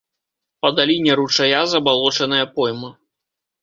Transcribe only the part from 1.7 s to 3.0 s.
забалочаная пойма.